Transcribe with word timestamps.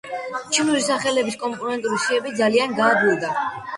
ჩინური 0.55 0.79
სახელების 0.85 1.37
კომპონენტური 1.43 2.01
სიები 2.07 2.33
ძალიან 2.41 2.75
გაადვილდა. 2.81 3.37